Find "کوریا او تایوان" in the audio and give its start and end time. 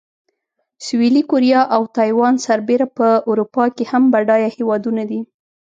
1.31-2.33